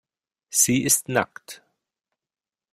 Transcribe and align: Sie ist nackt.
Sie 0.49 0.81
ist 0.83 1.09
nackt. 1.09 1.61